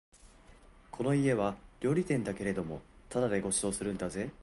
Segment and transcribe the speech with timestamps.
[0.89, 4.31] この家は料理店だけれどもただでご馳走するんだぜ